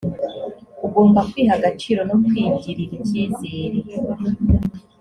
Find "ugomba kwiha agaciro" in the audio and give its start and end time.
0.85-2.01